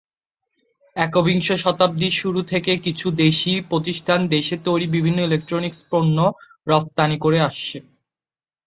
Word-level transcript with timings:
একবিংশ 0.95 1.47
শতাব্দীর 1.63 2.13
শুরু 2.21 2.39
থেকে 2.43 2.71
কিছু 2.77 3.07
দেশি 3.23 3.53
প্রতিষ্ঠান 3.69 4.19
দেশে 4.27 4.55
তৈরি 4.67 4.87
বিভিন্ন 4.95 5.19
ইলেক্ট্রনিক 5.23 5.73
পণ্য 5.91 6.17
রফতানি 6.67 7.17
করে 7.19 7.39
আসছে। 7.41 7.77